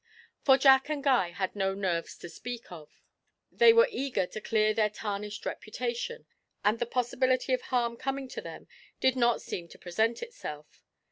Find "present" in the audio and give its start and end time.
9.77-10.23